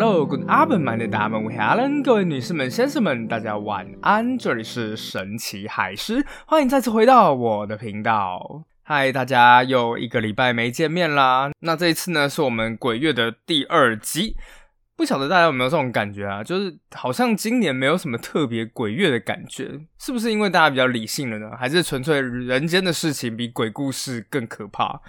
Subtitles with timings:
[0.00, 4.38] Hello，Good afternoon，大家们，我是 Alan，各位女士们、先生们，大家晚安。
[4.38, 8.62] 这里是神奇海狮，欢迎再次回到我的频道。
[8.84, 11.50] 嗨，大家又一个礼拜没见面啦。
[11.62, 14.36] 那这一次呢，是我们鬼月的第二集。
[14.94, 16.44] 不晓得大家有没有这种感觉啊？
[16.44, 21.56] 就是好像今年没有什么特别鬼月的感觉，是不是因为大家比较理性了呢？
[21.56, 25.00] 还是纯粹人间的事情比鬼故事更可怕？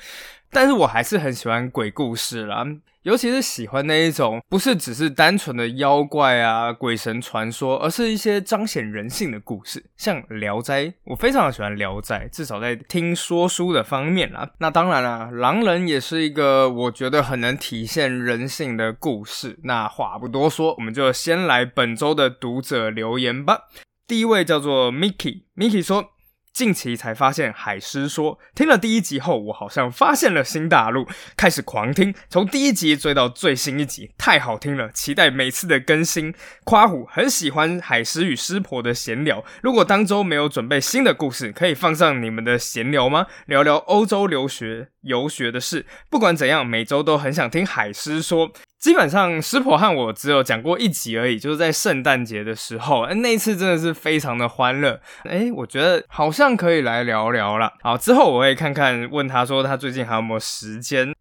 [0.51, 2.65] 但是我还是很喜欢鬼故事啦。
[3.03, 14.51] 尤其是喜欢那一种，不是只是单纯的妖怪啊、鬼神传说，而是一些彰显人性的故事，像《聊斋》，我非常喜欢《聊斋》，至少在听说书的方面啦。
[14.57, 19.57] 那当然啦，《狼人》也是一个我觉得很能体现人性的故事。
[19.63, 23.61] 那话不多说，我们就先来本周的读者留言吧。
[24.05, 26.11] 第一位叫做 Mickey，Mickey 说。
[26.51, 36.33] 近期才发现海狮说，听了第一集后，我好像发现了新大陆，开始狂听，从第一集追到最新一集，太好听了，期待每次的更新。
[36.65, 43.27] 夸虎很喜欢海狮与师婆的闲聊，如果当周没有准备新的故事，可以放上你们的闲聊吗？
[43.45, 45.85] 聊聊欧洲留学游学的事。
[46.09, 48.51] 不管怎样，每周都很想听海狮说。
[48.79, 55.01] 基本上，师婆和我只有讲过一集而已，就是在圣诞节的时候，那一次真的是非常的欢乐。
[55.25, 57.73] 哎，我觉得好像可以来聊聊了。
[57.81, 61.13] 好，之后我会看看，问他说他最近还有没有时间。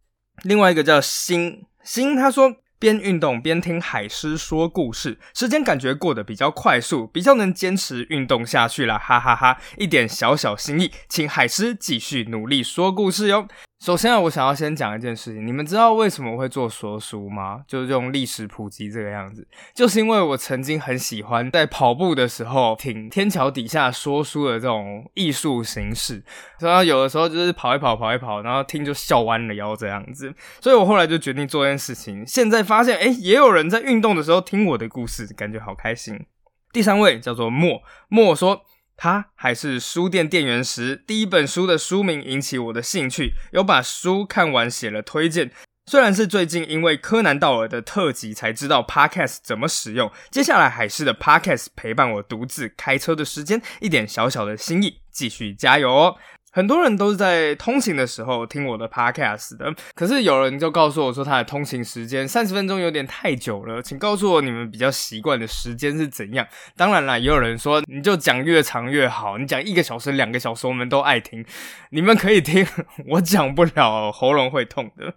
[0.45, 2.57] 另外一个叫星星，他说。
[2.81, 9.59] 边运动边听海狮说故事，时间感觉过得比较快速，比较能坚持运动下去了，哈哈哈！
[9.79, 13.49] 一点小小心意，请海狮继续努力说故事哟。
[13.81, 17.63] 首先，我想要先讲一件事情，你们知道为什么会做说书吗？
[17.69, 26.23] 就是用历史普及这个样子，就是因为我曾经很喜欢在跑步的时候听天桥底下说书的这种艺术形式，
[26.59, 32.27] 然后有的时候就是跑一跑，跑一跑，然后听就笑弯了腰这样子，所以我后来就决定做这件事情。
[32.27, 36.27] 现在发现，哎，也有人在运动的时候听我的故事，感觉好开心。
[36.73, 38.63] 第三位叫做莫莫说。
[38.99, 45.53] 他还是书店店员时，第一本书的书名引起我的兴趣，有把书看完，写了推荐。
[45.87, 56.17] 虽然是最近因为柯南道尔的特辑才知道 Podcast 怎么使用，接下来海狮的 Podcast 陪伴我独自开车的时间，一点小小的心意，继续加油哦。
[56.51, 66.47] 很多人都是在通勤的时候听我的 podcast 的，可是有人就告诉我说，他的通勤时间三十分钟有点太久了，请告诉我你们比较习惯的时间是怎样。
[66.75, 71.45] 当然啦，也有人说你就讲越长越好，你讲一个小时、两个小时，我们都爱听。
[71.91, 72.67] 你们可以听，
[73.11, 75.15] 我讲不了，喉咙会痛的。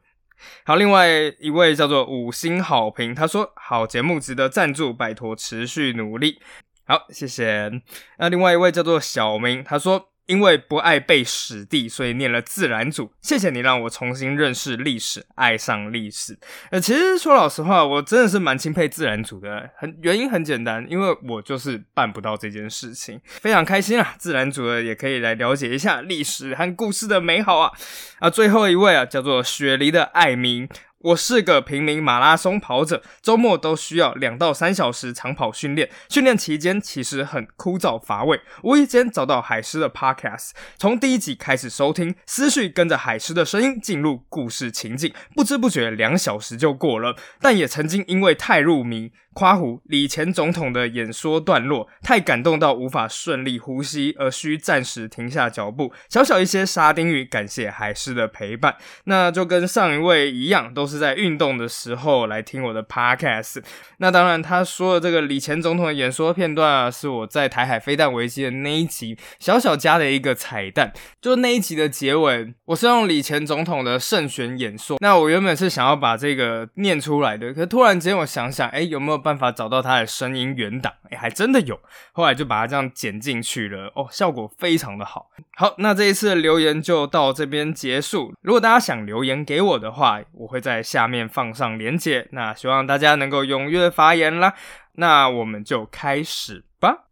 [0.65, 1.07] 好，另外
[1.39, 6.39] 一位叫做五星好评，他说好节目值得赞助，拜托持续努力。
[6.85, 7.71] 好，谢谢。
[8.19, 10.10] 那另外一位叫做小明，他说。
[10.25, 13.11] 因为不爱背史地，所以念了自然组。
[13.21, 16.37] 谢谢你让我重新认识历史，爱上历史。
[16.69, 19.69] 呃，其实说老实话，我真的是蛮钦佩自然组的。
[19.77, 23.19] 很原因很简单，因为我就是办不到这件事情。
[23.25, 27.71] 非常开心啊，自然组的也可以来了解一下历史和故事的美好啊。
[28.19, 30.69] 啊，最后一位啊，叫做雪梨的艾明。
[31.03, 35.89] 我是个平民马拉松跑者，周末都需要两到三小时长跑训练。
[36.09, 47.15] 训练期间其实很枯燥乏味，无意间找到海狮的 Podcast，从第一集开始收听，思绪跟着海狮的声音进入故事情境，不知不觉两小时就过了。
[47.39, 49.11] 但也曾经因为太入迷。
[49.33, 55.93] 夸胡李前总统的演说段落太感动到无法顺利呼吸，而需暂时停下脚步。
[56.09, 58.75] 小小一些沙丁鱼，感谢海狮的陪伴。
[59.05, 63.63] 那就跟上一位一样，都是在运动的时候来听我的 podcast。
[63.99, 70.91] 那当然，他说的这个李前总统的演说片段啊，是我在台海飞弹危机的那一集小小加的一个彩蛋。
[71.21, 74.97] 就那一集的结尾，我是用李前总统的胜选演说。
[74.99, 79.21] 那我原本是想要把这个念出来的，可突然间我想想，哎，有没有？
[79.21, 81.79] 办法找到他的声音原档，哎，还真的有。
[82.11, 85.27] 后来就把它这样剪进去了，哦，效果非常的好。
[85.57, 88.33] 好，那这一次的留言就到这边结束。
[88.41, 92.27] 如果大家想留言给我的话，我会在下面放上连结。
[92.31, 94.53] 那希望大家能够踊跃发言啦。
[94.93, 97.05] 那我们就开始吧。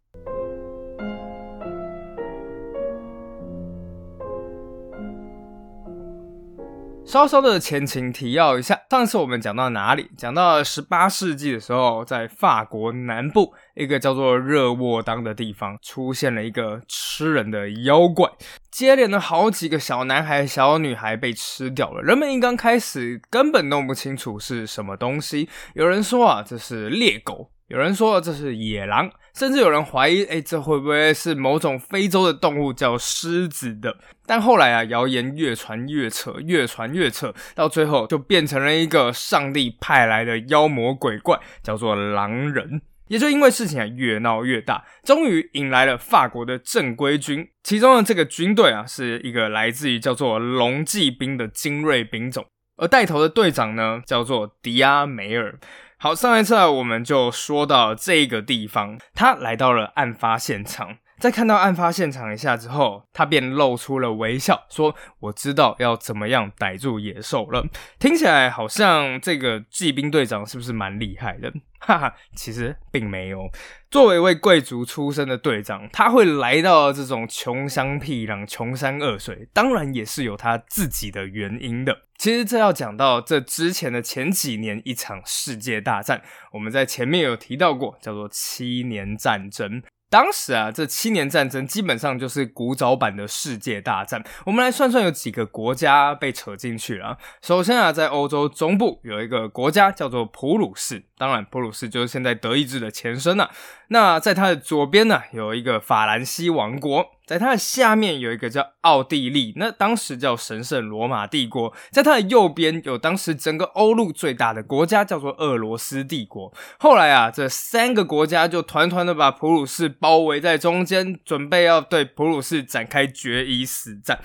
[7.02, 10.08] 稍稍的前情提要一下，上次我们讲到哪里？
[10.16, 18.28] 讲到十八世纪的时候，在法国南部一个叫做热沃当的地方，出现了一个吃人的妖怪，
[18.70, 22.02] 接连的好几个小男孩、小女孩被吃掉了。
[22.02, 27.50] 人们一刚开始根本弄不清楚是什么东西，有人说啊，这是猎狗。
[27.68, 33.96] 有人说这是野狼，甚至有人怀疑，哎，这会不会是某种非洲的动物叫狮子的？
[34.26, 42.82] 但后来啊，谣言越传越扯，越传越扯，到最后就变成了一个上帝派来的妖魔鬼怪，叫做狼人。
[43.10, 47.48] 也就因为事情啊越闹越大，终于引来了法国的正规军。
[47.64, 52.46] 其中的这个军队啊，是一个来自于叫做龙骑兵的精锐兵种，
[52.76, 55.58] 而带头的队长呢，叫做迪亚梅尔。
[55.98, 60.98] 好，上一次啊，我们就说到这个地方，他来到了案发现场。
[61.20, 67.66] 在看到案发现场一下之后，他便露出了微笑，说：“我知道要怎么样逮住野兽了。”
[68.00, 71.52] 听起来好像这个骑兵队长是不是蛮厉害的？
[71.78, 73.50] 哈哈，其实并没有。
[73.90, 82.02] 作为一位贵族出身的队长，他会来到这种穷乡僻壤、穷山恶水，当然也是有他自己的原因的。
[82.16, 86.22] 其实这要讲到这之前的前几年一场世界大战，
[86.52, 89.82] 我们在前面有提到过，叫做七年战争。
[90.10, 94.24] 当时啊，这七年战争基本上就是古早版的世界大战。
[94.44, 97.16] 我们来算算，有几个国家被扯进去了。
[97.40, 103.52] 首先啊，在欧洲中部有一个国家叫做普鲁士，当然普鲁士就是现在德意志的前身了。
[103.92, 107.06] 那在它的左边呢，有一个法兰西王国。
[107.26, 111.72] 在它的下面有一个叫奥地利，那当时叫神圣罗马帝国。
[111.92, 116.52] 在它的右边有当时整个欧陆最大的国家，叫做俄罗斯帝国。
[116.80, 124.18] 后来啊，这三个国家就团团的把普鲁士包围在中间，准备要对普鲁士展开决一死战。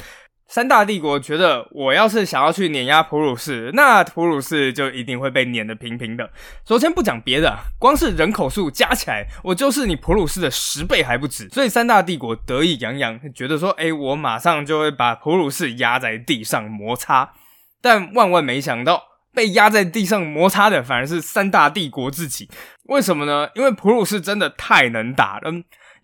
[0.55, 6.31] 三大帝国觉得，我要是想要去碾压普鲁士，那普鲁士就一定会被碾得平平的。
[6.65, 11.49] 首先不讲别的，光是人口数加起来，我就是你普鲁士的十倍还不止。
[11.49, 17.33] 所以三大帝国得意洋洋，觉得说，哎，我马上就会把普鲁士压在地上摩擦。
[17.81, 19.03] 但万万没想到，
[19.33, 22.49] 被压在地上摩擦的反而是三大帝国自己。
[22.83, 23.49] 为什么呢？
[23.55, 25.51] 因为普鲁士真的太能打了。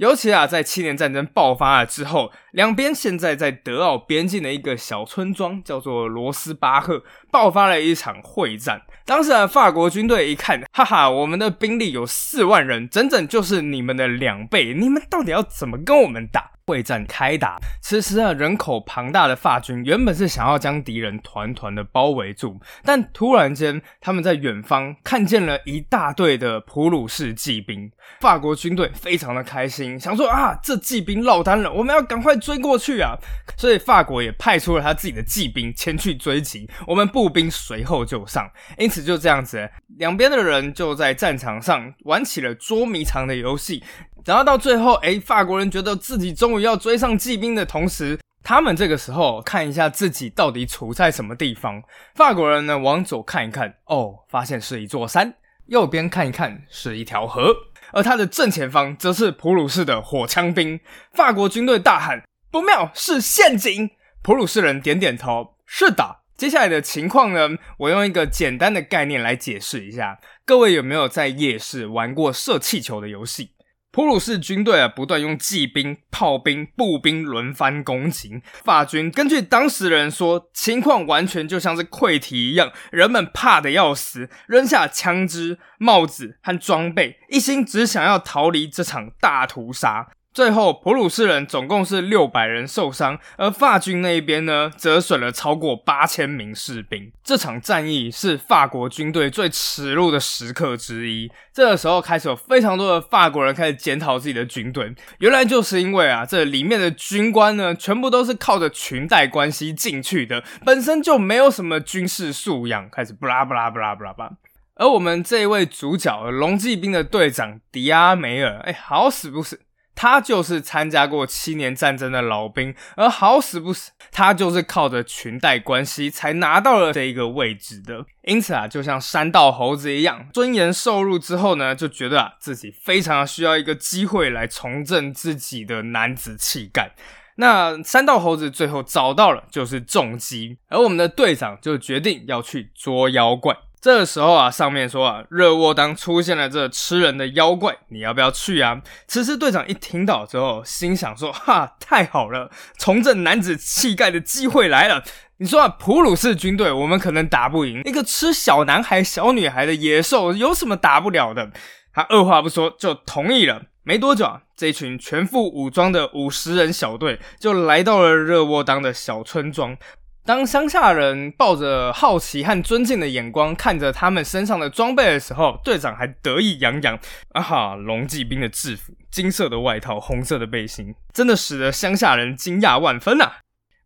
[0.02, 8.82] 尤其啊，在七年战争爆发了之后，两边现在在德奥边境的一个小村庄叫做罗斯巴赫，爆发了一场会战。
[9.06, 16.51] 当时啊，法国军队一看，哈哈，我们的兵力有四万人，整整就是你们的两倍，你们到底要怎么跟我们打？
[16.72, 27.92] 会战开打，此时啊，人口庞大的法军原本是想要将敌人团团的包围住，但突然间，他们在远方看见了一大队的普鲁士骑兵，
[28.22, 33.18] 法国军队非常的开心，想说啊，这骑兵落单了，我们要赶快追过去啊！
[33.58, 43.84] 所以法国也派出了他自己的骑兵前去追击，我们步兵随后就上，因此就这样子，两边的人就在战场上玩起了捉迷藏的游戏。
[44.26, 51.82] 然后到最后，哎，法国人觉得自己终于要追上骑兵的同时，他们这个时候看一下自己到底处在什么地方。
[52.16, 55.32] 法国人呢，往左看一看，哦，发现是一座山；
[55.68, 57.54] 右边看一看，是一条河。
[57.94, 60.80] 而他的正前方则是普鲁士的火枪兵。
[61.14, 63.90] 法国军队大喊：“不妙，是陷阱！”
[64.22, 70.20] 普鲁士人点点头：“是的。”接下来的情况呢，我用一个简单的概念来解释一下。
[70.46, 73.52] 各位有没有在夜市玩过射气球的游戏？
[73.94, 79.12] 普鲁士军队啊，不断用骑兵、炮兵、步兵轮番攻击法军。
[79.12, 90.08] 根据当时人说，情况完全就像是溃堤一样，人们怕得要死，扔下枪支、帽子和装备，一心只想要逃离这场大屠杀。
[90.34, 97.12] 最后，普鲁士人总共是六百人受伤，而法军那一边呢，折损了超过八千名士兵。
[97.22, 101.30] 这场战役是法国军队最耻辱的时刻之一。
[101.52, 104.96] 这个时候开始，有非常多的法国人开始检讨自己的军队。
[105.20, 112.90] 原来就是因为啊，这里面的军官呢，全部都是靠着裙带关系进去的，本身就没有什么军事素养。
[112.90, 114.30] 开始布拉布拉布拉布拉吧。
[114.76, 119.60] 而我们这一位主角龙骑兵的队长迪亚梅尔，哎，好死不死！
[120.02, 128.04] 他就是参加过七年战争的老兵，而好死不死，他就是靠着裙带关系才拿到了这一个位置的。
[128.24, 136.96] 因此啊，就像山道猴子一样，尊严受辱之后呢，就觉得啊自己非常需要一个机会来重振自己的男子气概。
[137.36, 143.56] 那山道猴子最后找到了，就是重击，而我们的队长就决定要去捉妖怪。
[143.82, 148.80] 这时候啊，上面说啊，热沃当出现了这吃人的妖怪，你要不要去啊？
[149.08, 155.04] 此时队长一听到之后，心想说：哈，太好了，重振男子气概的机会来了。
[155.38, 161.50] 你说啊，普鲁士军队我们可能打不赢，一个吃小男孩、小女孩的野兽有什么打不了的？
[161.92, 163.64] 他二话不说就同意了。
[163.84, 169.76] 没多久啊，这群全副武装的五十人小队就来到了热沃当的小村庄。
[170.24, 176.98] 当乡下人抱着好奇和尊敬的眼光看着他们身上的装备的时候，队长还得意洋洋。
[177.34, 183.32] 啊哈，龙骑兵的制服，金色的外套，红色的背心，真的使得乡下人惊讶万分呐。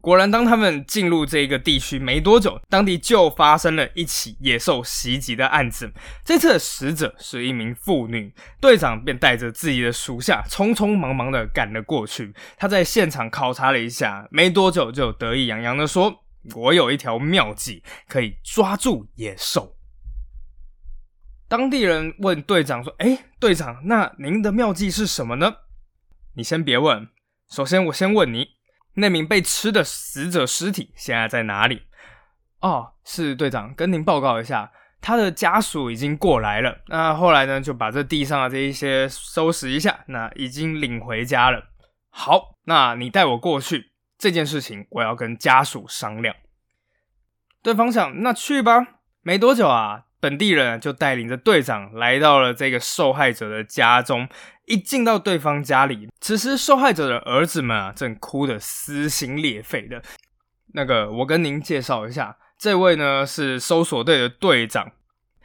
[0.01, 5.91] 果然，当他们进入这个地区没多久，当地就发生了一起野兽袭击的案子。
[6.23, 12.35] 这次的死者是一名妇女，队长便带着自己的属下匆匆忙忙的赶了过去。
[12.55, 16.23] 他在现场考察了一下，没多久就得意洋洋的说
[16.53, 19.75] ：“我有一条妙计，可以抓住野兽。”
[21.47, 25.53] 当地人问队长说：“哎，队长，那您的妙计是什么呢？”
[26.35, 27.07] 你先别问，
[27.49, 28.55] 首先我先问你。
[28.97, 31.83] 那名被吃的死者尸体现在在哪里？
[32.61, 34.71] 哦，是队长，跟您报告一下，
[35.01, 36.81] 他的家属已经过来了。
[36.87, 41.61] 那后来呢，就把这地上的这一些收拾一下，那已经领回家了。
[42.09, 43.91] 好，那你带我过去，
[44.25, 46.35] 这件事情我要跟家属商量。
[47.61, 49.01] 对方想，那去吧。
[49.21, 50.05] 没多久啊。
[50.19, 54.27] 本地人就带领着队长来到了这个受害者的家中。
[54.65, 60.01] 一进到对方家里，此时受害者的儿子们啊，正哭得撕心裂肺的。
[60.73, 64.93] 那个，我跟您介绍一下，这位呢是搜索队的队长。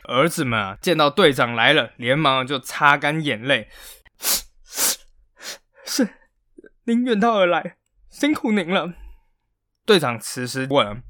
[0.04, 3.68] 儿子们啊，见到队长来了，连忙就擦干眼泪。
[5.84, 6.08] 是，
[6.84, 7.76] 您远道而来，
[8.20, 8.92] 辛苦您了。
[9.86, 11.02] 队长此时问：“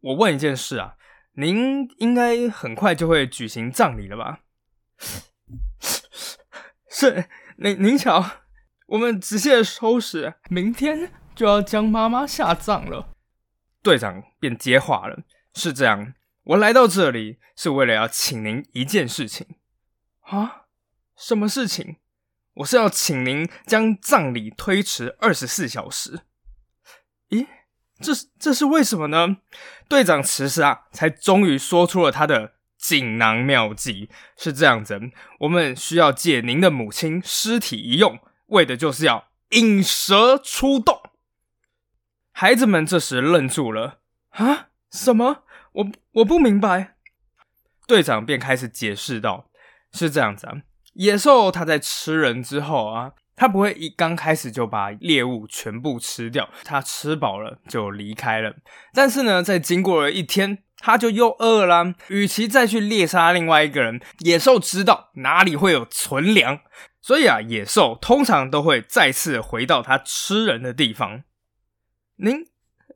[0.00, 0.94] 我问一件事啊。”
[1.38, 4.40] 您应该很快就会举行葬礼了吧？
[6.88, 8.24] 是，您您瞧，
[8.86, 13.14] 我们仔细的收拾，明天就要将妈妈下葬了。
[13.82, 19.46] 队长便接话了：“是这样，我来到这里是为了要请您一件事情
[20.20, 20.62] 啊？
[21.18, 21.96] 什么事情？
[22.54, 26.22] 我是要请您将葬礼推迟二十四小时。
[27.30, 27.46] 咦？”
[28.00, 29.38] 这是这是为什么呢？
[29.88, 34.10] 队长迟时啊，才终于说出了他的锦囊妙计。
[34.36, 35.00] 是这样子，
[35.40, 38.18] 我们需要借您的母亲尸体一用，
[38.48, 41.00] 为的就是要引蛇出洞。
[42.32, 44.68] 孩子们这时愣住了啊！
[44.90, 45.44] 什么？
[45.72, 46.96] 我我不明白。
[47.86, 49.48] 队长便开始解释道
[49.92, 50.56] ：“是这样子啊，
[50.92, 58.56] 野兽它在吃人之后啊。”他不会一刚开始就把猎物全部吃掉，他吃饱了就离开了。
[58.94, 61.94] 但是呢，在经过了一天，他就又饿了。
[62.08, 66.60] 与其再去猎杀另外一个人，野兽知道哪里会有存粮，
[67.02, 71.22] 所以啊，野兽通常都会再次回到他吃人的地方。
[72.16, 72.46] 您、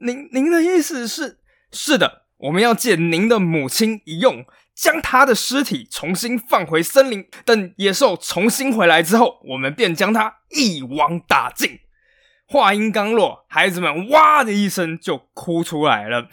[0.01, 1.39] 您、您的意思是？
[1.71, 4.45] 是的，我们要借您的母亲一用。
[4.81, 11.81] 将他的尸体重新放回森林，等野兽重新回来之后，我们便将他一网打尽。
[12.47, 16.29] 话音刚落，孩子们哇的一声就哭出来了。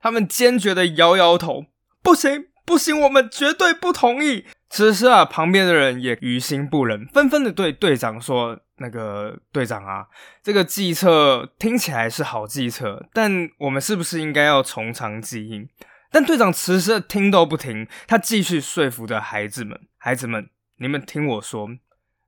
[0.00, 1.66] 他们坚决的摇摇头
[2.02, 10.06] ：“不行，不行，我们绝对不同意。”此时啊，旁边的人也于心不忍，纷纷的对队长说：“那个队长啊，
[10.42, 15.68] 这个计策听起来是好计策，但我们是不是应该要从长计议？”
[16.10, 21.68] 但队长此时听都不听，他继续说服着孩子们：“孩子们，你们听我说，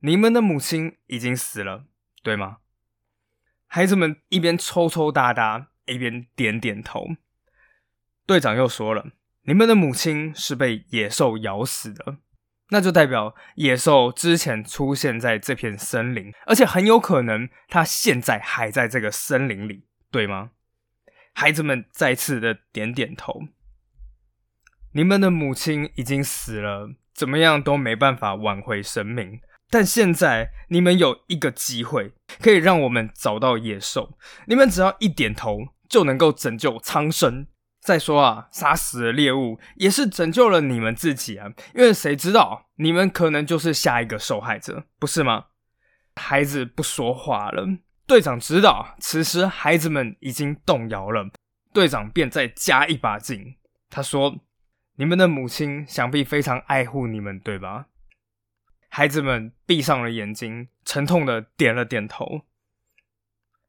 [0.00, 1.84] 你们的母亲已经死了，
[2.22, 2.58] 对吗？”
[3.66, 7.06] 孩子们一边抽抽搭搭，一边点点头。
[8.24, 9.12] 队长又说了
[9.44, 12.18] ：“你们的母亲是被野兽咬死的，
[12.68, 20.52] 那就代表野兽之前出现在这片森林，而且很有可能它现在还在这个森林里，对吗？”
[21.34, 23.48] 孩子们再次的点点头。
[24.94, 29.40] 你们的母亲已经死了，怎么样都没办法挽回生命。
[29.70, 34.18] 但现在你们有一个机会，可以让我们找到野兽。
[34.46, 37.46] 你们只要一点头，就能够拯救苍生。
[37.80, 45.46] 再说啊，杀死了猎物也是拯救了你们自己啊，因为谁知道你们可能就是下一个受害者，不是吗？
[46.16, 47.66] 孩子不说话了。
[48.06, 51.30] 队长知道，此时孩子们已经动摇了。
[51.72, 53.56] 队长便再加一把劲，
[53.88, 54.36] 他说。
[54.96, 57.86] 你们的母亲想必非常爱护你们，对吧？
[58.88, 62.42] 孩子们闭上了眼睛，沉痛的点了点头。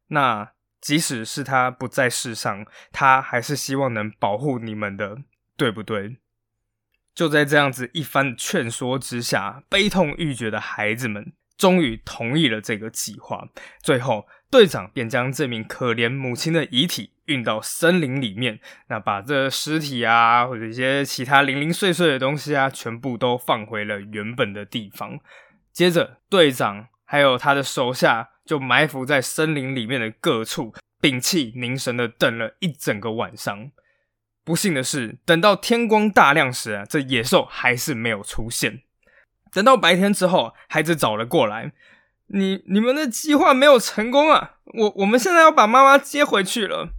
[0.07, 0.51] 那
[0.81, 5.23] 即使是他不在世上，他还是希望能保护你们的，
[5.55, 6.17] 对不对？
[7.15, 11.31] 就在这样子一番劝说之下，悲痛欲绝的孩子们
[11.63, 13.47] 终于同意了这个计划。
[13.81, 17.11] 最后，队长便将这名可怜母亲的遗体。
[17.27, 25.17] 运到森林里面，那把这尸体啊，或者一些其他零零碎碎的东西啊，全部都放回了原本的地方。
[25.71, 33.71] 接着，队长还有他的手下就埋伏在森林里面的各处，屏气凝神的等了一整个晚上。
[34.43, 38.81] 不幸的是，等到天光大亮时啊，这野兽还是没有出现。
[39.53, 41.71] 等到白天之后，孩子找了过来，
[42.27, 44.55] 你你们的计划没有成功啊！
[44.65, 46.89] 我我们现在要把妈妈接回去了。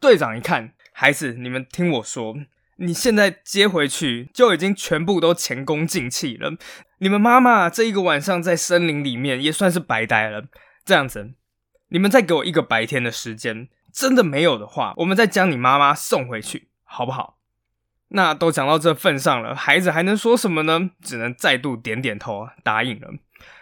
[0.00, 2.34] 队长一看，孩子，你们听我说，
[2.76, 6.54] 你现在接回去就已经全部都前功尽弃了。
[6.98, 10.44] 你们妈妈这一个晚上在森林里面也算是白待了。
[10.84, 11.34] 这样子，
[11.88, 13.68] 你们再给我一个白天的时间。
[13.90, 17.37] 真的没有的话，我们再将你妈妈送回去，好不好？
[18.10, 20.90] 那都讲到这份上了，孩子还能说什么呢？
[21.02, 23.08] 只能再度点点头，答应了。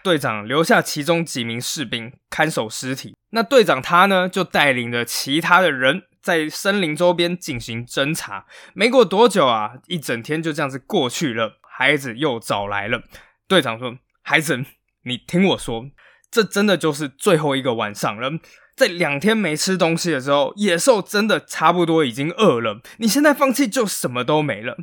[0.03, 8.47] 队长留下其中几名士兵看守尸体，那队长他呢，就带领着其他的人在森林周边进行侦查。
[8.73, 13.03] 没过多久啊，一整天就这样子过去了，孩子又找来了。
[13.49, 14.65] 队长说：“孩子，
[15.03, 15.91] 你听我说，
[16.31, 18.31] 这真的就是最后一个晚上了。”
[18.77, 22.83] 在两天没吃东西的时候，野兽真的差不多已经饿了。
[22.99, 24.77] 你现在放弃就什么都没了。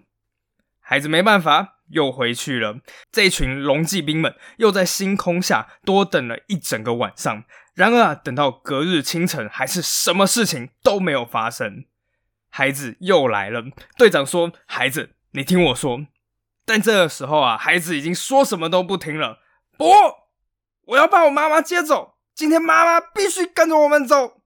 [0.80, 2.80] 孩子没办法，又回去了。
[3.12, 7.44] 这群龙骑兵们又在星空下多等了一整个晚上。
[7.76, 11.86] 然而啊，等到隔日清晨，还是什么事情都没有发生。
[12.50, 13.64] 孩子又来了。
[13.98, 16.06] 队长说：“孩子，你听我说。”
[16.66, 19.40] 但这个时候啊，孩子已经说什么都不听了。
[19.78, 19.86] 不，
[20.86, 22.13] 我要把我妈妈接走。
[22.36, 24.42] 今天妈妈必须跟着我们走。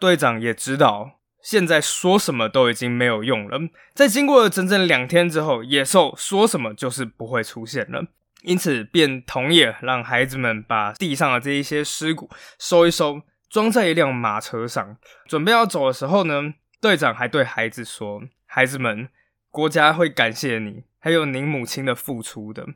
[0.00, 3.58] 队长也知道，现在说什么都已经没有用了。
[3.94, 8.06] 在经过了整整两天之后，野兽说什么就是不会出现了，
[8.42, 14.96] 因此便同意让孩子们把地上的这一些尸骨收一收，装在一辆马车上。
[15.26, 19.08] 准备要走的时候呢，队长还对孩子说：“孩子们，
[19.50, 22.66] 国家会感谢你，还有您母亲的付出的。”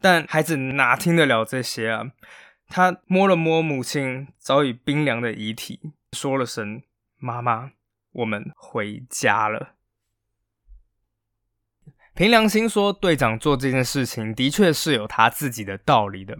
[0.00, 2.10] 但孩子哪听得了这些啊？
[2.68, 6.82] 他摸了摸母亲早已冰凉的遗体，说了声
[7.18, 7.72] “妈妈，
[8.12, 9.74] 我们回家了。”
[12.14, 16.36] 凭良心说，队长做这件事情的确是有他自己的道理的。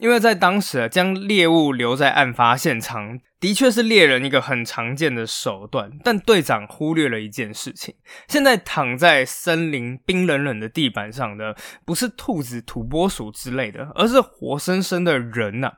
[0.00, 5.90] 因为在当时啊，将猎物留在案发现场，的确是猎人一个很常见的手段。
[6.02, 7.94] 但队长忽略了一件事情：
[8.26, 15.70] 现在躺在森林冰冷冷的地板上的，不是兔子、土拨鼠之类的，而是活生生的人呐。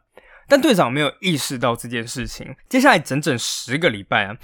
[0.47, 2.55] 但队长没有意识到这件事情。
[2.69, 4.37] 接下来整整十个礼拜啊，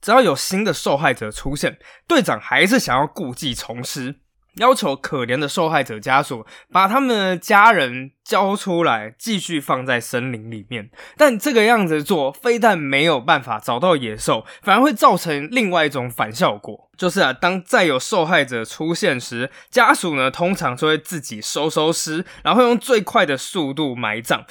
[0.00, 4.20] 只要有新的受害者出现，队长还是想要故技重施。
[4.58, 10.90] 要求可怜的受害者家属把他们的家人交出来，继续放在森林里面。
[11.16, 24.44] 但这个样子做，非但没有办法找到野兽，反而会造成另外一种反效果，就是啊，当再有受害者出现时，家属呢通常就会自己收收尸，然后用最快的速度埋葬。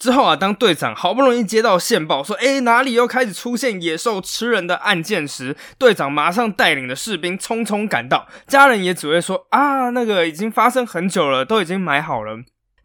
[0.00, 12.38] 之后啊，当队长好不容易接到线报，说：“哎，哪里又开始出现野兽吃人的案件？”时，队长马上带领的士兵匆匆赶到，家人也只会说：“啊，那个已经发生很久了，都已经埋好了。”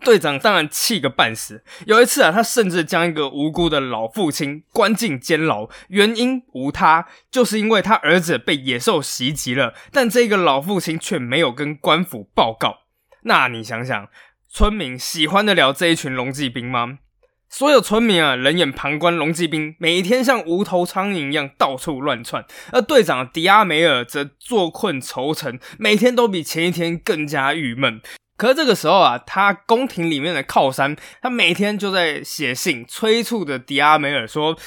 [0.04, 1.64] 队长当然气个半死。
[1.88, 12.80] 有一次啊，他甚至将一个无辜的老父亲关进监牢，原因无他，就是因为他儿子被野兽袭击了，但这个老父亲却没有跟官府报告。
[13.22, 14.10] 那你想想，
[14.52, 17.00] 村民喜欢得了这一群龙骑兵吗？
[17.58, 28.02] 所有村民啊，冷眼旁观龙骑兵每天像无头苍蝇一样到处乱窜，而队长迪阿梅尔则坐困愁城，每天都比前一天更加郁闷。
[28.36, 34.58] 可是这个时候啊，他宫廷里面的靠山，他每天就在写信催促着迪阿梅尔说：“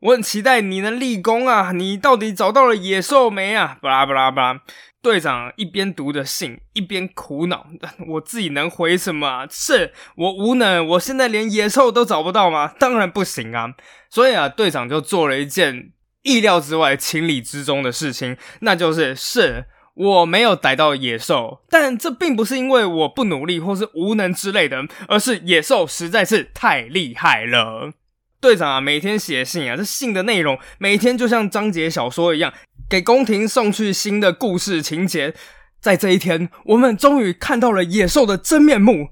[0.00, 4.60] 我很期待你能立功啊，你到底找到了野兽没啊？”巴拉巴拉巴拉。
[5.04, 7.66] 队长一边读着信，一边苦恼
[8.08, 9.46] ：“我自己能回什么啊？
[9.50, 12.72] 是我无能，我现在连野兽都找不到吗？
[12.78, 13.74] 当然不行啊！
[14.08, 27.92] 所以啊，队长就做了一件意料之外、情理之中的事情，那就是是我没有逮到野兽，但这并不是因为我不努力或是无能之类的，而是野兽实在是太厉害了。
[28.40, 32.54] 队长啊，每天写信啊，这信的内容每天就像章节小说一样。”
[32.94, 35.34] 给宫廷送去新的故事情节，
[35.80, 39.08] 在这一天，我们终于看到了野兽的真面目。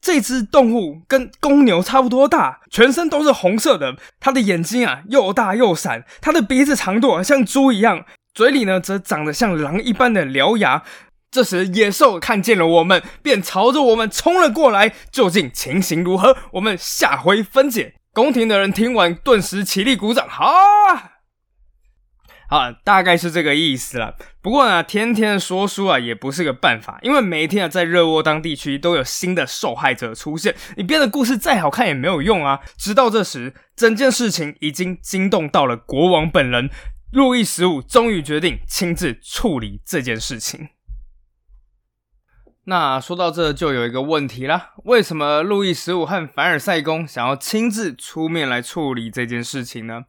[0.00, 3.96] 这只动物跟公牛差不多大，全身都是红色的。
[4.18, 10.82] 它的眼睛啊又大又闪，它的鼻子长度啊像猪一样，嘴里呢则长得像狼一般的獠牙。
[11.30, 14.94] 这时，野兽看见了我们，便朝着我们冲了过来。
[15.12, 16.34] 究竟情形如何？
[16.52, 17.92] 我们下回分解。
[18.14, 20.26] 宫廷的人听完，顿时起立鼓掌。
[20.26, 21.17] 好啊！
[22.48, 24.16] 啊，大概是这个意思了。
[24.40, 32.60] 不过呢，天天说书啊，也不是个办法，因为每一天啊，在热沃当地区都有新的受害者出现，你编的故事再好看也没有用啊。
[32.76, 36.70] 直到这时，整件事情已经惊动到了国王本人，
[37.12, 40.68] 路易十五终于决定亲自处理这件事情。
[42.64, 50.04] 那说到这就有一个问题啦，为什么路易十五和凡尔赛宫想要亲自出面来处理这件事情呢？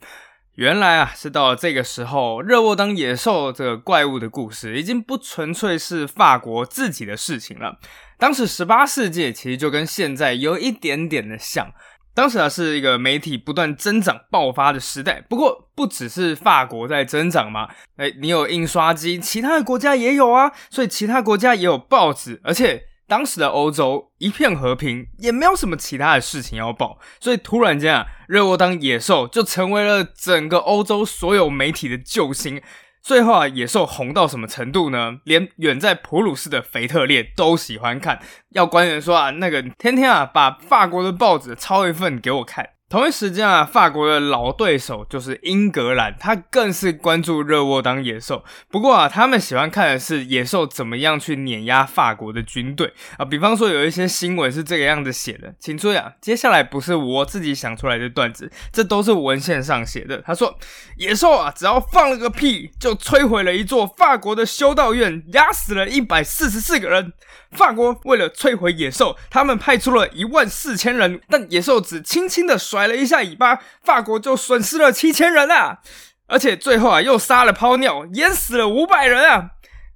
[0.59, 7.77] 原来啊，是到了这个时候，热沃当野兽这个怪物的故事已经不纯粹是法国自己的事情了。
[8.17, 11.71] 当时十八世纪其实就跟现在有一点点的像。
[12.13, 15.23] 当时啊，是一个媒体不断增长爆发的时代。
[15.29, 22.88] 不过，不只是法国在增长嘛，哎，你有印刷机，其他的国家也有啊，所以其他国家也有报纸，而且。
[23.09, 32.61] 当时的欧洲一片和平，也没有什么其他的事情要报，所以突然间啊，热窝当野兽就成为了整个欧洲所有媒体的救星。
[33.01, 35.19] 最后啊，野兽红到什么程度呢？
[35.23, 38.19] 连远在普鲁士的腓特烈都喜欢看。
[38.49, 42.69] 要官员说啊，那个天天啊，把法国的报纸抄一份给我看。
[42.89, 48.43] 同一时间啊，法国的老对手就是英格兰，他更是关注热沃当野兽。
[48.71, 53.23] 不过啊，他们喜欢看的是野兽怎么样去碾压法国的军队啊。
[53.23, 60.19] 比方说，有一些新闻是这个样子写的，请注意啊，接下来不是我自己想出来的段子，这都是文献上写的。
[60.23, 60.57] 他说，
[60.97, 67.13] 野兽啊，只要放了个屁，就摧毁了一座法国的修道院，压死了一百四十四个人。
[67.51, 75.79] 法国为了摧毁野兽，他们派出了一万四千人，但野兽只轻轻的甩了一下尾巴，法国就损失了七千人啊！
[76.27, 79.51] 而且最后啊，又撒了泡尿，淹死了五百人啊！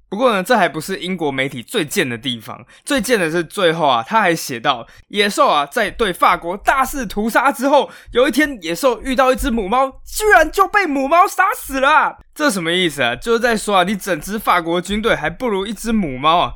[0.09, 12.19] 不过呢，这还不是英国媒体最贱的地方，最贱的是最后啊，他还写到野兽啊，在对法国大肆屠杀之后，有一天野兽遇到一只母猫，居然就被母猫杀死了。
[12.35, 13.15] 这什么意思啊？
[13.15, 16.51] 就是在说啊，你整支法国军队还不如一只母猫啊！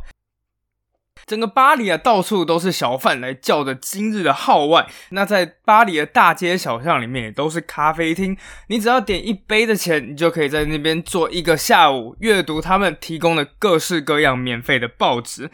[1.28, 4.88] 整个巴黎啊，到处都是小贩来叫着今日的号外。
[5.10, 8.38] 那在巴黎的大街小巷里面，也都是咖啡厅。
[8.68, 15.52] 你只要点一杯的钱，你就可以在那边坐一个下午，阅读他们提供的各式各样免费的报纸。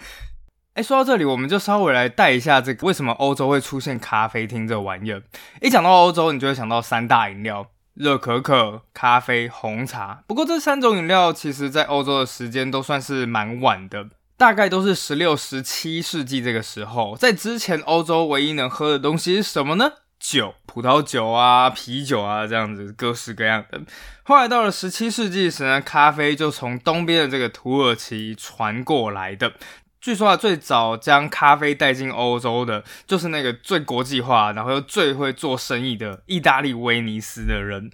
[0.76, 5.24] 哎，说到这里，我们就稍微来带一下这个为什么欧洲会出现咖啡厅这玩意儿。
[5.60, 10.24] 一讲到欧洲，你就会想到三大饮料：热可可、咖啡、红茶。
[10.28, 14.10] 不过这三种饮料，其实在欧洲的时间都算是蛮晚的。
[14.44, 19.90] 大概都是十六、十七世纪这个时候，在之前欧洲唯一能喝的东西是什么呢？
[20.20, 23.80] 酒，葡萄酒啊，啤酒啊，这样子各式各样的。
[24.24, 29.54] 后来到了十七世纪时呢，咖啡就从东边的这个土耳其传过来的。
[30.02, 37.90] 据说啊，最早将咖啡带进欧洲的，就是那个最国际化，然后又最会做生意的意大利威尼斯的人。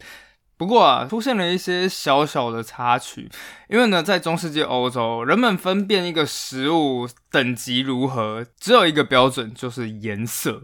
[0.59, 3.29] 不过啊，出现了一些小小的插曲，
[3.69, 10.63] 因为呢，在中世纪欧洲，人们分辨一个食物等级如何，只有一个标准，就是颜色。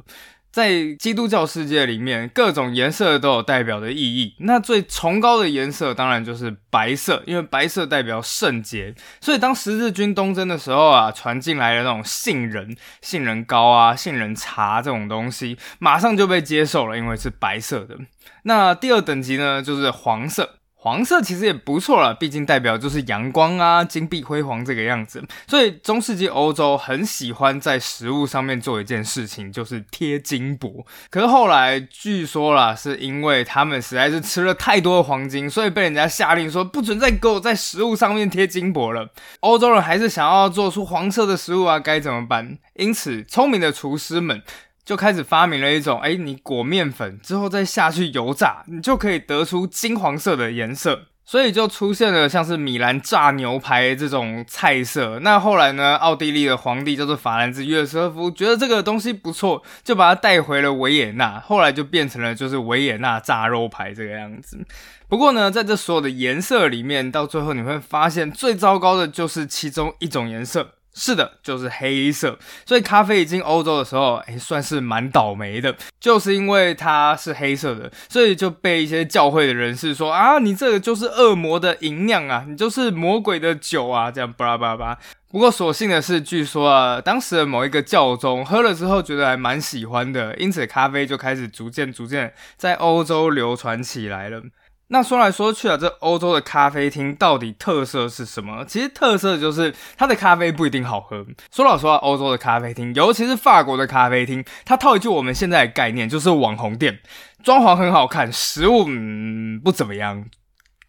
[0.56, 4.36] 在基督教世界里面，各种颜色都有代表的意义。
[4.40, 8.96] 那最崇高的颜色当然就是白色，因为白色代表圣洁。
[9.20, 17.98] 所以当十字军东征的时候啊，传进来的那种杏仁、杏仁膏啊、杏仁茶这种东西，马上就被接受了，因为是白色的。
[18.44, 20.52] 那第二等级呢，就是黄色。
[20.86, 25.26] 黄色其实也不错了，毕竟代表就是阳光啊，金碧辉煌这个样子。
[25.48, 30.86] 所以中世纪欧洲很喜欢在食物上面做一件事情，就是贴金箔。
[31.10, 39.10] 可是后来据说啦，是因为他们实在是吃了太多的黄金，所以被人家下令说不准再给我在食物上面贴金箔了。
[39.40, 42.60] 欧洲人还是想要做出黄色的食物啊，该怎么办？
[42.76, 44.44] 因此，聪明的厨师们。
[44.86, 55.18] 就开始发明了一种，哎，你裹面粉之后再下去油炸，你就可以得出金黄色的颜色，所以就出现了像是米兰炸牛排这种菜色。
[55.24, 64.64] 那后来呢，奥地利的皇帝叫做法兰兹约瑟夫，觉得这个东西不错，就把它带回了维也纳，后来就变成了就是维也纳炸肉排这个样子。
[65.08, 70.75] 不过呢，在这所有的颜色里面，到最后你会发现最糟糕的就是其中一种颜色。
[70.98, 72.40] 是的，就是黑色。
[72.66, 84.98] 所以咖啡一进欧洲的时候，哎，算是蛮倒霉的，就是因为它是黑色的，所以就被一些教会的人士说啊，你这个就是恶魔的营养啊，你就是魔鬼的酒啊，这样巴拉巴拉。
[85.30, 94.42] 不过所幸的是，据说啊，当时的某一个教宗喝了之后，觉得还蛮喜欢的，因此咖啡就开始逐渐逐渐在欧洲流传起来了。
[94.90, 98.64] 那说来说去啊，这欧洲的咖啡厅到底特色是什么？
[98.66, 101.26] 其实特色就是它的咖啡不一定好喝。
[101.52, 107.00] 说老实话，欧洲的咖啡厅，尤其是法国的咖啡厅，它套一句我们现在的概念，就是网红店，
[107.44, 110.26] 装潢很好看，食物嗯不怎么样。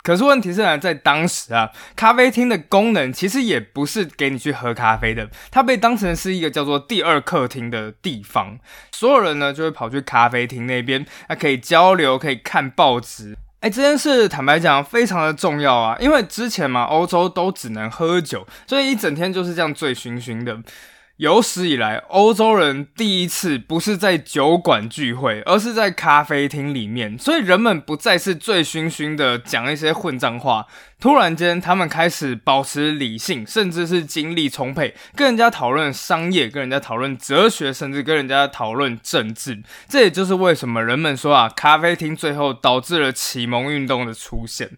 [0.03, 8.59] 可是问题是呢，在当时啊，咖啡厅的功能其实也不是给你去喝咖啡的，它被当成是一个叫做第二客厅的地方。
[8.93, 13.37] 所有人呢就会跑去咖啡厅那边，那可以交流，可以看报纸。
[13.61, 20.59] 哎，这件事坦白讲非常的重要啊，因为之前嘛，欧洲都只能喝酒，所以一整天就是这样醉醺醺的。
[21.17, 30.67] 有史以来，欧洲人第一次不是在酒馆聚会，而是在咖啡厅里面，所以人们不再是醉醺醺的讲一些混账话。
[31.01, 39.63] 突然间，他们开始保持理性，甚至是精力充沛，跟人家讨论商业，跟人家讨论哲学，甚至跟人家讨论政治。
[39.89, 44.71] 这也就是为什么人们说啊，咖啡厅最后导致了启蒙运动的出现。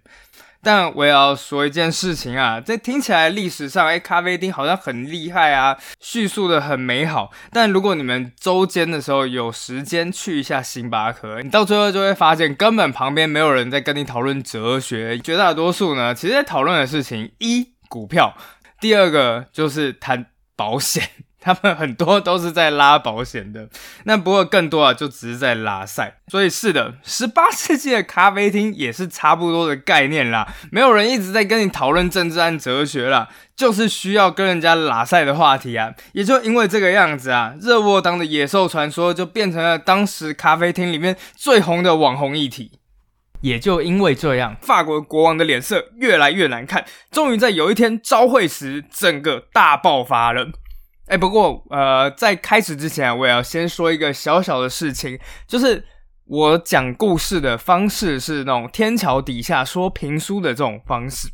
[0.71, 7.31] 但我也要说一件事情啊，这听起来历史上，哎，咖啡厅好像很厉害啊，叙述的很美好。
[7.51, 18.37] 但如果你们周间的时候有时间去一下星巴克，你到最后就会发现，根本旁边没有人在跟你讨论哲学，绝大多数呢，其实在讨论的事情一股票，
[18.79, 21.03] 第二个就是谈保险。
[21.49, 23.67] 他们很多都是在拉保险的，
[24.05, 26.19] 那不过更多啊，就只是在拉赛。
[26.27, 30.47] 所以是的，十八世纪的咖啡厅也是差不多的概念啦。
[30.71, 35.95] 没有人一直在跟你讨论政治和哲学啦，就是需要跟人家拉赛的话题啊。
[36.13, 42.73] 也就因为这个样子啊，热沃当的野兽传说就变成了当时咖啡厅里面最红的网红议题。
[43.41, 50.49] 也就因为这样，法国国王的脸色越来越难看，终于在有一天朝会时，整个大爆发了。
[51.09, 55.83] 哎，不过呃，在开始之前啊，我也要先说一个小小的事情，就是
[56.27, 61.29] 我讲故事的方式是那种天桥底下说评书的这种方式。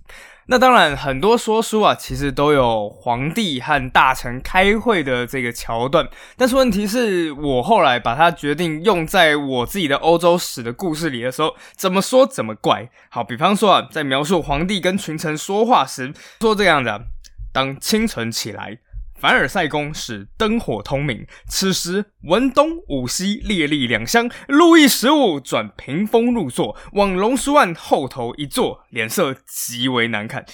[0.46, 6.06] 那当然，很多说书啊，其实都有皇帝和大臣开会的这个桥段。
[6.36, 12.90] 但是问题是我后来把它决定用在我自己的欧洲史的故事里的时候，怎么说怎么怪。
[13.08, 17.06] 好，比方说啊，在描述皇帝跟群臣说话时，说这样的：
[17.50, 18.78] 当清晨起来。
[19.24, 30.44] 凡尔赛宫是灯火通明，此时文东武西列立两厢，路易十五转屏风入座，往龙书案后头一坐，脸色极为难看。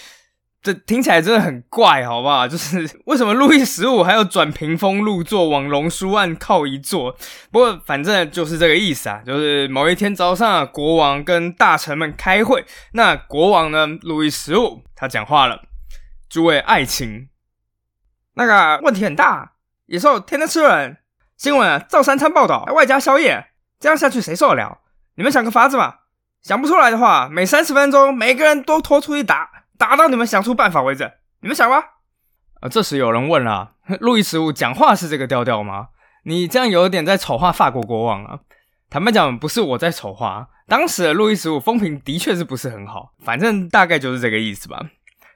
[0.63, 2.47] 这听起来真的很怪，好不好？
[2.47, 7.11] 就是为什么路易十五还要转屏风入座，往龙书案靠一坐？
[7.51, 9.21] 不过反正就是这个意思啊。
[9.27, 15.61] 就是某一天早上，国王跟大臣们开会，那国王呢，路易十五他讲话了
[16.31, 17.27] ：“诸位爱卿。”
[18.35, 19.53] 那个问题很大，
[19.87, 20.99] 野兽天天吃人，
[21.37, 24.79] 新闻照三餐报道，外加宵夜，这样下去谁受得了？
[25.17, 25.97] 你们想个法子嘛？
[26.43, 31.13] 想不出来的话，每三十分钟每个人都拖出去打，打到你们想出办法为止。
[31.41, 31.77] 你们想吧。
[32.61, 35.89] 啊，这时有人问了：路易十五讲话是这个调调吗？
[36.25, 38.41] 你这样有点在丑化法国国王啊。
[38.89, 44.81] 坦白讲，不是我在丑化，当时的路易十五风评的确是不是很好，反正大概就是这个意思吧。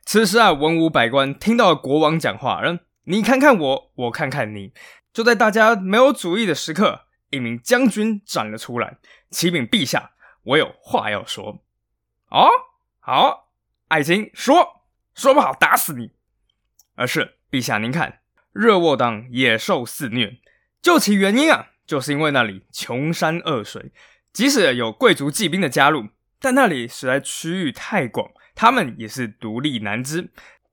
[0.05, 2.81] 此时啊，文武百官听到了国王讲话，嗯。
[3.07, 4.73] 你看看我，我看看你。
[5.13, 8.97] 就在大家没有主意的时刻，一名将军站了出来
[9.31, 10.13] ：“启禀陛下，
[10.43, 11.63] 我有话要说。”
[12.31, 12.49] 哦，
[13.01, 13.51] 好，
[13.89, 16.13] 爱卿说，说不好打死你。
[16.95, 18.21] 而是陛下，您看，
[18.53, 20.39] 热沃当野兽肆虐，
[20.81, 23.93] 究其原因啊，就是因为那里穷山恶水，
[24.33, 26.09] 即使有贵族骑兵的加入，
[26.41, 30.31] 但那里实在区域太广，他们也是独立难支。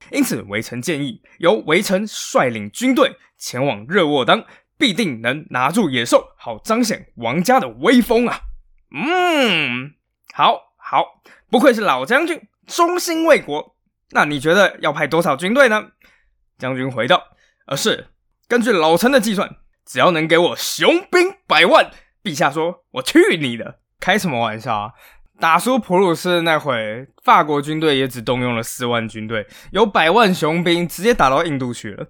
[0.10, 4.44] 因此，围城建议由围城率领军队前往热沃当，
[4.78, 8.42] 必定能拿住野兽，好彰显王家的威风啊！
[8.94, 9.94] 嗯，
[10.34, 13.76] 好好，不愧是老将军，忠心为国。
[14.10, 15.92] 那你觉得要派多少军队呢？
[16.58, 17.24] 将军回道
[17.68, 18.08] ：“而是
[18.48, 21.92] 根据老臣的计算，只要能给我雄兵百万，
[22.24, 24.92] 陛下说我去你的，开什么玩笑啊！”
[25.42, 32.06] 打输普鲁士那会，法国军队也只动用了四万军队，有百万雄兵直接打到印度去了。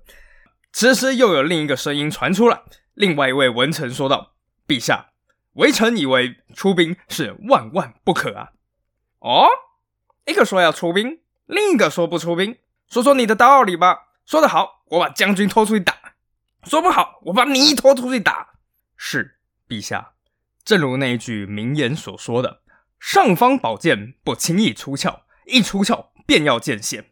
[0.74, 2.62] 此时又有另一个声音传出来，
[2.94, 4.34] 另外一位文臣说道
[4.68, 5.12] ：“陛下，
[5.54, 8.50] 微臣以为出兵是万万不可啊！”
[9.20, 9.48] 哦，
[10.26, 12.58] 一个说要出兵，另一个说不出兵，
[12.90, 14.10] 说说你的道理吧。
[14.26, 15.94] 说得好，我把将军拖出去打；
[16.64, 18.50] 说不好，我把你拖出去打。
[18.98, 19.38] 是，
[19.70, 20.12] 陛下，
[20.66, 22.60] 正如那一句名言所说的。
[23.04, 27.06] 尚方宝剑不轻易出鞘，一出鞘便要见血。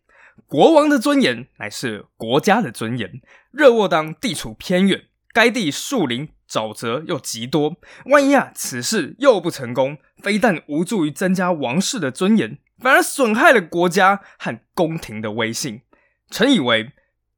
[0.45, 3.21] 国王的尊严乃是国家的尊严。
[3.51, 15.81] 热沃当地处偏远，该地树林沼泽又极多，万一啊此事又不成功，非但无助于增加王室的尊严，反而损害了国家和宫廷的威信。
[16.29, 16.91] 臣以为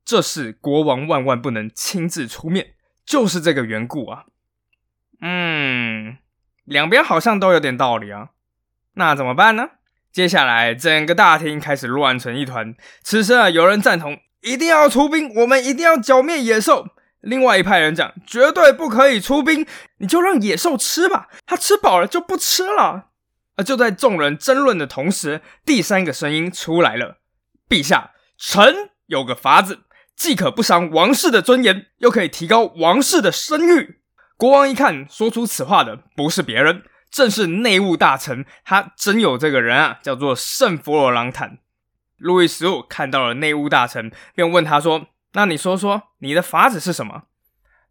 [0.04, 2.74] 这事国王万万不能亲自出面，
[3.06, 4.26] 就是这个缘故啊。
[5.22, 6.18] 嗯，
[6.66, 8.32] 两边好像都有点道理啊。
[8.96, 9.70] 那怎么办呢？
[10.12, 12.76] 接下来，整个大厅开始乱成一团。
[13.02, 16.88] 此时啊，有人赞同一定要出兵，我们一定要剿灭野兽。
[17.22, 19.66] 另外一派人讲绝对不可以出兵，
[20.00, 23.10] 你就让野兽吃吧，它吃饱了就不吃了。
[23.56, 27.18] 而就在众人争论的同时，第三个声音出来了：
[27.70, 29.82] 陛下，臣有个法子，
[30.16, 34.02] 既可不伤王室的尊严，又可以提高王室的声誉。
[34.36, 36.84] 国王一看，说出此话的不是别人。
[37.12, 41.60] 正是内务大臣，他真有这个人啊，叫做圣弗罗朗坦。
[42.18, 47.24] 路易十五看到了内务大臣，便问他说：“那你说说，你的法子是什么？”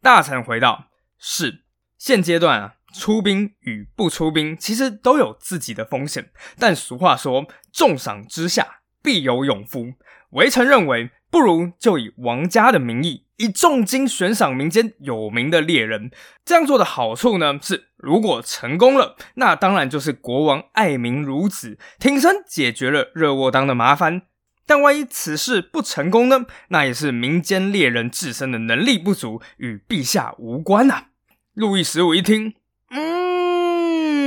[0.03, 0.87] 大臣回道
[1.21, 1.63] ：“是
[1.99, 6.31] 现阶段啊，出兵与不出兵，其实都有自己的风险。
[6.59, 9.93] 但俗话说，重赏之下必有勇夫。
[10.31, 16.11] 微臣认为。”不如就以王家的名义，以重金悬赏民间有名的猎人。
[16.45, 24.23] 这样做的好处呢，是如果成功了，那当然就是国王爱民如子，挺身解决了热沃当的麻烦。
[24.67, 26.45] 但万一此事不成功呢？
[26.69, 31.07] 那也是民间猎人自身的能力不足，与陛下无关呐。
[31.55, 32.55] 路易十五一听，
[32.91, 34.19] 嗯，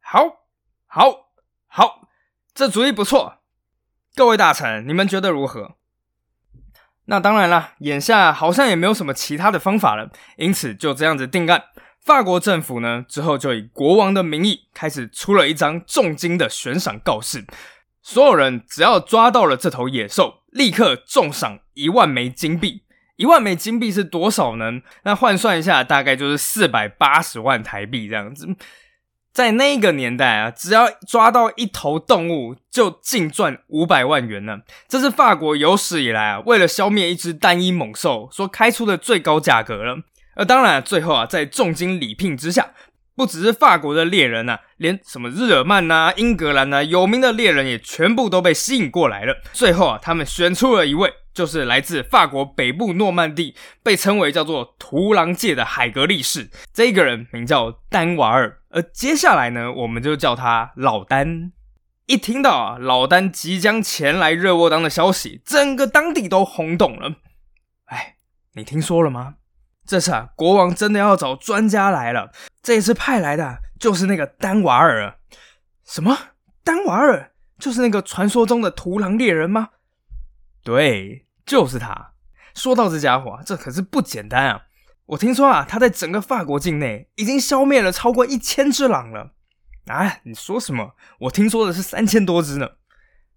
[0.00, 0.46] 好，
[0.86, 1.32] 好，
[1.66, 2.08] 好，
[2.54, 3.38] 这主意不错。
[4.14, 5.74] 各位大臣，你们觉得如何？
[7.06, 11.62] 那当然了，眼下好像也没有什么其他的方法了，因此就这样子定案。
[12.04, 17.44] 法国政府呢，之后就以国王的名义开始出了一张重金的悬赏告示，
[18.02, 22.82] 所有人只要抓到了这头野兽，立刻重赏一万枚金币。
[23.16, 24.80] 一万枚金币是多少呢？
[25.04, 28.46] 那换算一下，大概就是四百八十万台币这样子。
[29.36, 34.60] 在那个年代啊，只要抓到一头动物，就净赚五百万元呢。
[34.88, 39.98] 这是法国有史以来啊，为了消灭一只单一猛兽所开出的最高价格了。
[40.36, 42.70] 而当然，最后啊，在重金礼聘之下，
[43.16, 49.40] 不只是法国的猎人呐，连什么日耳曼呐、英格兰呐，有名的猎人也全部都被吸引过来了。
[49.52, 51.12] 最后啊，他们选出了一位。
[51.36, 56.48] 就是来自法国北部诺曼底，被称为叫做屠狼界的海格力士。
[56.72, 61.52] 这个人名叫丹瓦尔，而接下来呢，我们就叫他老丹。
[62.06, 67.16] 一听到啊，老丹即将前来热沃当的消息，整个当地都轰动了。
[67.84, 68.16] 哎，
[68.54, 69.34] 你听说了吗？
[69.86, 72.30] 这次啊，国王真的要找专家来了。
[72.62, 75.18] 这一次派来的就是那个丹瓦尔。
[75.84, 76.16] 什么？
[76.64, 77.32] 丹瓦尔？
[77.58, 79.68] 就是那个传说中的图狼猎人吗？
[80.62, 81.26] 对。
[81.46, 82.12] 就是他。
[82.54, 84.62] 说到这家伙，这可是不简单啊！
[85.04, 89.30] 我听说啊，他在整个法国境内已经消灭了超过一千只狼了。
[89.86, 90.96] 啊，你说什么？
[91.20, 92.68] 我听说的是三千多只呢。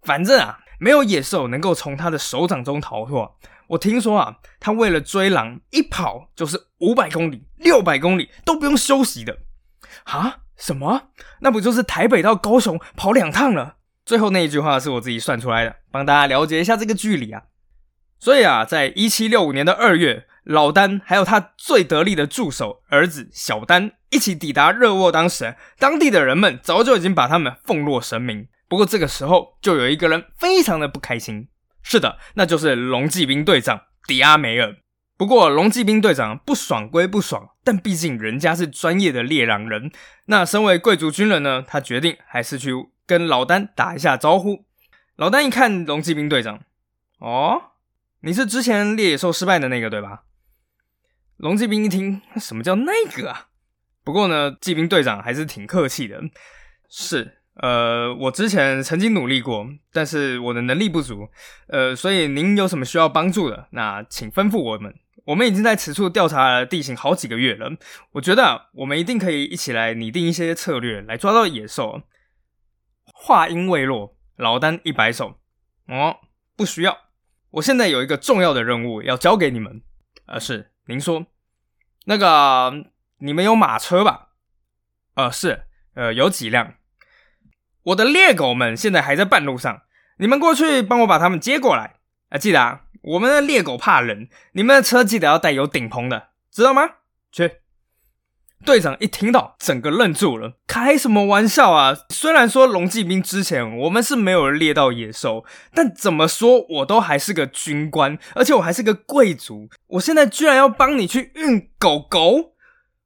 [0.02, 3.38] 反正啊，没有野兽能够从他的手掌中逃脱。
[3.70, 9.40] 我听说啊，他为了追狼，一跑就是五百公里、六百公里都不用休息的。
[10.06, 10.38] 啊？
[10.58, 11.12] 什么？
[11.40, 13.78] 那不就是台北到高雄跑两趟了？
[14.06, 17.44] 最后那一句话是我自己算出来的，帮大家了解一下这个距离啊。
[18.20, 25.12] 所以啊，在一七六五年的二月，老丹还有他最得力的助手儿子小丹一起抵达热沃。
[25.12, 28.48] 当时，当地的人们早就已经把他们奉若神明。
[28.68, 31.48] 不过这个时候，就有一个人非常的不开心。
[31.90, 34.76] 是的，那就是龙骑兵队长迪阿梅尔。
[35.18, 39.92] 不过，龙骑兵队长不爽归不爽，但毕竟人家是专业的猎狼人。
[40.26, 42.72] 那身为贵族军人呢，他决定还是去
[43.08, 44.68] 跟老丹打一下招呼。
[45.16, 46.62] 老丹一看龙骑兵队长，
[47.18, 47.72] 哦。
[48.22, 50.26] 你是之前猎野兽失败的那个对吧？
[51.38, 53.48] 龙骑兵一听，什么叫那个啊？
[54.04, 56.22] 不过呢，骑兵队长还是挺客气的。
[56.88, 61.30] 是，呃，我之前曾经努力过，但是我的能力不足，
[61.68, 64.96] 呃，所以您有什么需要帮助的，那请吩咐我们。
[65.26, 67.70] 我们已经在此处调查地形好几个月了，
[68.14, 72.02] 我觉得我们一定可以一起来拟定一些策略来抓到野兽。
[73.14, 75.38] 话音未落，老丹一摆手，
[75.88, 76.18] 哦，
[76.56, 76.98] 不需要。
[77.52, 79.84] 我现在有一个重要的任务要交给你们，
[80.26, 81.26] 呃，是您说，
[82.06, 82.86] 那个
[83.18, 84.30] 你们有马车吧？
[85.16, 86.76] 呃，是，呃，有几辆？
[87.90, 89.82] 我的猎狗们现在还在半路上，
[90.18, 91.96] 你们过去帮我把他们接过来。
[92.30, 96.84] 啊，记得啊，我们的猎狗怕人，你们的车记得要带有顶棚的，知道吗？
[97.32, 97.52] 去。
[98.66, 100.58] 队长一听到，整个愣住了。
[100.68, 101.98] 开什么玩笑啊！
[102.10, 109.70] 虽然说龙骑兵之前我们是没有猎到野兽，但怎么说我都还是个军官，而且我还是个贵族。
[109.88, 112.56] 我现在居然要帮你去运狗狗？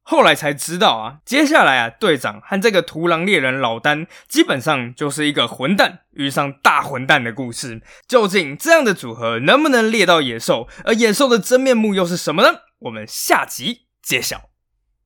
[0.06, 7.80] 后来才知道啊，接下来啊，队长和这个屠狼猎人老丹，基本上就是一个混蛋遇上大混蛋的故事。
[8.06, 10.68] 究竟这样的组合能不能猎到野兽？
[10.84, 12.60] 而野兽的真面目又是什么呢？
[12.80, 14.53] 我们下集揭晓。